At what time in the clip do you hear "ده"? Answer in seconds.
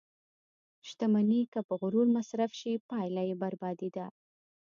3.95-4.05